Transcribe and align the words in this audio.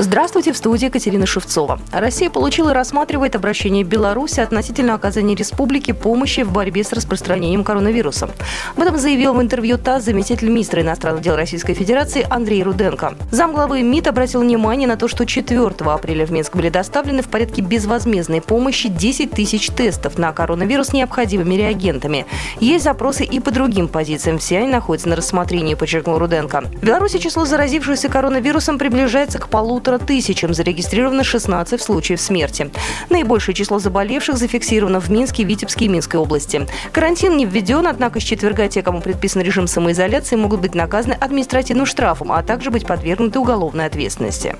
Здравствуйте, 0.00 0.52
в 0.52 0.56
студии 0.56 0.84
Екатерина 0.84 1.26
Шевцова. 1.26 1.80
Россия 1.92 2.30
получила 2.30 2.70
и 2.70 2.72
рассматривает 2.72 3.34
обращение 3.34 3.82
Беларуси 3.82 4.38
относительно 4.38 4.94
оказания 4.94 5.34
республике 5.34 5.92
помощи 5.92 6.42
в 6.42 6.52
борьбе 6.52 6.84
с 6.84 6.92
распространением 6.92 7.64
коронавируса. 7.64 8.30
Об 8.76 8.80
этом 8.80 8.96
заявил 8.96 9.34
в 9.34 9.42
интервью 9.42 9.76
ТАСС 9.76 10.04
заместитель 10.04 10.50
министра 10.50 10.82
иностранных 10.82 11.20
дел 11.20 11.34
Российской 11.34 11.74
Федерации 11.74 12.24
Андрей 12.30 12.62
Руденко. 12.62 13.14
Замглавы 13.32 13.82
МИД 13.82 14.06
обратил 14.06 14.42
внимание 14.42 14.86
на 14.86 14.96
то, 14.96 15.08
что 15.08 15.26
4 15.26 15.68
апреля 15.80 16.26
в 16.26 16.30
Минск 16.30 16.54
были 16.54 16.68
доставлены 16.68 17.22
в 17.22 17.28
порядке 17.28 17.60
безвозмездной 17.60 18.40
помощи 18.40 18.88
10 18.88 19.32
тысяч 19.32 19.66
тестов 19.66 20.16
на 20.16 20.30
коронавирус 20.30 20.92
необходимыми 20.92 21.56
реагентами. 21.56 22.24
Есть 22.60 22.84
запросы 22.84 23.24
и 23.24 23.40
по 23.40 23.50
другим 23.50 23.88
позициям. 23.88 24.38
Все 24.38 24.58
они 24.58 24.68
находятся 24.68 25.08
на 25.08 25.16
рассмотрении, 25.16 25.74
подчеркнул 25.74 26.18
Руденко. 26.18 26.60
В 26.60 26.84
Беларуси 26.84 27.18
число 27.18 27.44
заразившихся 27.44 28.08
коронавирусом 28.08 28.78
приближается 28.78 29.40
к 29.40 29.48
полутора 29.48 29.87
полутора 29.88 29.98
тысячам, 30.06 30.52
зарегистрировано 30.52 31.24
16 31.24 31.80
случаев 31.80 32.20
смерти. 32.20 32.70
Наибольшее 33.08 33.54
число 33.54 33.78
заболевших 33.78 34.36
зафиксировано 34.36 35.00
в 35.00 35.10
Минске, 35.10 35.44
Витебске 35.44 35.86
и 35.86 35.88
Минской 35.88 36.20
области. 36.20 36.66
Карантин 36.92 37.36
не 37.36 37.46
введен, 37.46 37.86
однако 37.86 38.20
с 38.20 38.22
четверга 38.22 38.68
те, 38.68 38.82
кому 38.82 39.00
предписан 39.00 39.40
режим 39.40 39.66
самоизоляции, 39.66 40.36
могут 40.36 40.60
быть 40.60 40.74
наказаны 40.74 41.14
административным 41.14 41.86
штрафом, 41.86 42.32
а 42.32 42.42
также 42.42 42.70
быть 42.70 42.86
подвергнуты 42.86 43.38
уголовной 43.38 43.86
ответственности. 43.86 44.56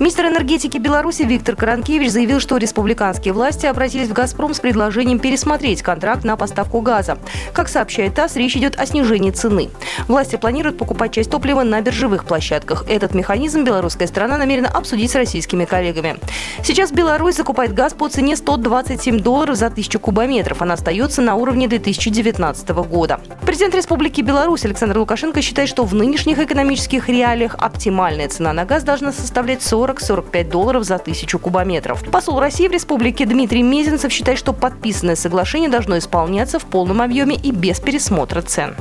Министр 0.00 0.26
энергетики 0.26 0.78
Беларуси 0.78 1.22
Виктор 1.22 1.56
Каранкевич 1.56 2.12
заявил, 2.12 2.38
что 2.38 2.56
республиканские 2.56 3.34
власти 3.34 3.66
обратились 3.66 4.06
в 4.06 4.12
«Газпром» 4.12 4.54
с 4.54 4.60
предложением 4.60 5.18
пересмотреть 5.18 5.82
контракт 5.82 6.22
на 6.22 6.36
поставку 6.36 6.80
газа. 6.80 7.18
Как 7.52 7.68
сообщает 7.68 8.14
ТАСС, 8.14 8.36
речь 8.36 8.56
идет 8.56 8.78
о 8.78 8.86
снижении 8.86 9.32
цены. 9.32 9.70
Власти 10.06 10.36
планируют 10.36 10.78
покупать 10.78 11.10
часть 11.10 11.32
топлива 11.32 11.64
на 11.64 11.80
биржевых 11.80 12.26
площадках. 12.26 12.84
Этот 12.88 13.12
механизм 13.12 13.64
белорусская 13.64 14.06
страна 14.06 14.36
намерена 14.36 14.68
обсудить 14.68 15.10
с 15.10 15.16
российскими 15.16 15.64
коллегами. 15.64 16.20
Сейчас 16.62 16.92
Беларусь 16.92 17.34
закупает 17.34 17.74
газ 17.74 17.92
по 17.92 18.08
цене 18.08 18.36
127 18.36 19.18
долларов 19.18 19.56
за 19.56 19.68
тысячу 19.68 19.98
кубометров. 19.98 20.62
Она 20.62 20.74
остается 20.74 21.22
на 21.22 21.34
уровне 21.34 21.66
2019 21.66 22.68
года. 22.68 23.18
Президент 23.44 23.74
Республики 23.74 24.20
Беларусь 24.20 24.64
Александр 24.64 24.98
Лукашенко 24.98 25.42
считает, 25.42 25.68
что 25.68 25.82
в 25.82 25.92
нынешних 25.92 26.38
экономических 26.38 27.08
реалиях 27.08 27.56
оптимальная 27.58 28.28
цена 28.28 28.52
на 28.52 28.64
газ 28.64 28.84
должна 28.84 29.10
составлять 29.10 29.60
40 29.60 29.87
40-45 29.88 30.50
долларов 30.50 30.84
за 30.84 30.98
тысячу 30.98 31.38
кубометров. 31.38 32.04
Посол 32.10 32.40
России 32.40 32.68
в 32.68 32.72
республике 32.72 33.26
Дмитрий 33.26 33.62
Мезенцев 33.62 34.12
считает, 34.12 34.38
что 34.38 34.52
подписанное 34.52 35.16
соглашение 35.16 35.70
должно 35.70 35.98
исполняться 35.98 36.58
в 36.58 36.64
полном 36.64 37.02
объеме 37.02 37.36
и 37.36 37.50
без 37.50 37.80
пересмотра 37.80 38.42
цен. 38.42 38.74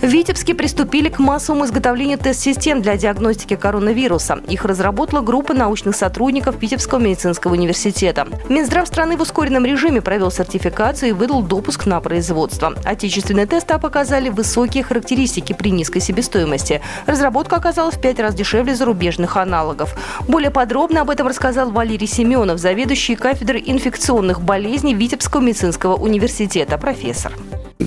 В 0.00 0.06
Витебске 0.06 0.54
приступили 0.54 1.08
к 1.08 1.18
массовому 1.18 1.64
изготовлению 1.64 2.18
тест-систем 2.18 2.80
для 2.82 2.96
диагностики 2.96 3.56
коронавируса. 3.56 4.38
Их 4.48 4.64
разработала 4.64 5.22
группа 5.22 5.54
научных 5.54 5.96
сотрудников 5.96 6.62
Витебского 6.62 7.00
медицинского 7.00 7.54
университета. 7.54 8.28
Минздрав 8.48 8.86
страны 8.86 9.16
в 9.16 9.22
ускоренном 9.22 9.64
режиме 9.64 10.00
провел 10.00 10.30
сертификацию 10.30 11.08
и 11.08 11.12
выдал 11.12 11.42
допуск 11.42 11.86
на 11.86 12.00
производство. 12.00 12.74
Отечественные 12.84 13.46
тесты 13.46 13.76
показали 13.80 14.28
высокие 14.28 14.84
характеристики 14.84 15.52
при 15.52 15.72
низкой 15.72 15.98
себестоимости. 15.98 16.80
Разработка 17.06 17.56
оказалась 17.56 17.96
в 17.96 18.00
пять 18.00 18.20
раз 18.20 18.36
дешевле 18.36 18.76
зарубежных 18.76 19.36
аналогов. 19.36 19.96
Более 20.28 20.52
подробно 20.52 21.00
об 21.00 21.10
этом 21.10 21.26
рассказал 21.26 21.72
Валерий 21.72 22.06
Семенов, 22.06 22.60
заведующий 22.60 23.16
кафедрой 23.16 23.64
инфекционных 23.66 24.40
болезней 24.40 24.94
Витебского 24.94 25.40
медицинского 25.40 25.96
университета, 25.96 26.78
профессор. 26.78 27.32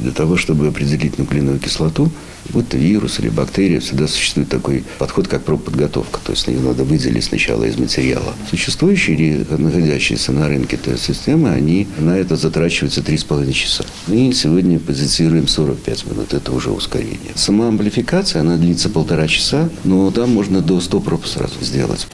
Для 0.01 0.11
того, 0.11 0.35
чтобы 0.35 0.67
определить 0.67 1.17
нуклеиновую 1.17 1.59
кислоту, 1.59 2.11
будь 2.49 2.69
то 2.69 2.77
вирус 2.77 3.19
или 3.19 3.29
бактерия, 3.29 3.79
всегда 3.79 4.07
существует 4.07 4.49
такой 4.49 4.83
подход, 4.97 5.27
как 5.27 5.43
пробподготовка. 5.43 6.19
То 6.23 6.31
есть 6.31 6.47
ее 6.47 6.59
надо 6.59 6.83
выделить 6.83 7.23
сначала 7.23 7.63
из 7.63 7.77
материала. 7.77 8.33
Существующие, 8.49 9.45
находящиеся 9.49 10.31
на 10.31 10.47
рынке 10.47 10.77
тест-системы, 10.77 11.49
они 11.49 11.87
на 11.99 12.17
это 12.17 12.35
затрачиваются 12.35 13.01
3,5 13.01 13.53
часа. 13.53 13.85
Мы 14.07 14.33
сегодня 14.33 14.79
позицируем 14.79 15.47
45 15.47 16.05
минут. 16.07 16.33
Это 16.33 16.51
уже 16.51 16.71
ускорение. 16.71 17.33
Сама 17.35 17.67
амплификация, 17.67 18.41
она 18.41 18.57
длится 18.57 18.89
полтора 18.89 19.27
часа, 19.27 19.69
но 19.83 20.09
там 20.11 20.31
можно 20.31 20.61
до 20.61 20.81
100 20.81 20.99
проб 20.99 21.25
сразу 21.25 21.53
сделать 21.61 22.07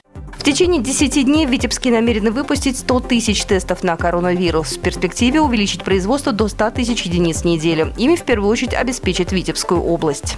течение 0.48 0.82
10 0.82 1.26
дней 1.26 1.46
в 1.46 1.50
Витебске 1.50 1.92
намерены 1.92 2.32
выпустить 2.32 2.78
100 2.78 3.02
тысяч 3.02 3.44
тестов 3.44 3.84
на 3.84 3.98
коронавирус. 3.98 4.78
В 4.78 4.80
перспективе 4.80 5.42
увеличить 5.42 5.84
производство 5.84 6.32
до 6.32 6.48
100 6.48 6.72
тысяч 6.72 7.02
единиц 7.02 7.42
в 7.42 7.46
неделю. 7.46 7.94
Ими 7.98 8.16
в 8.16 8.24
первую 8.24 8.50
очередь 8.50 8.74
обеспечат 8.74 9.34
Витебскую 9.34 9.82
область. 9.82 10.38